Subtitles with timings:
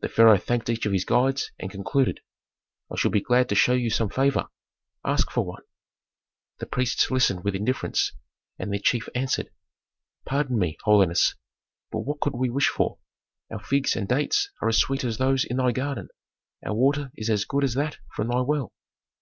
[0.00, 2.20] The pharaoh thanked each of his guides, and concluded,
[2.90, 4.46] "I should be glad to show you some favor;
[5.04, 5.62] ask for one."
[6.58, 8.12] The priests listened with indifference,
[8.58, 9.50] and their chief answered,
[10.24, 11.34] "Pardon me, holiness,
[11.92, 12.98] but what could we wish for?
[13.52, 16.08] Our figs and dates are as sweet as those in thy garden,
[16.64, 18.72] our water is as good as that from thy well.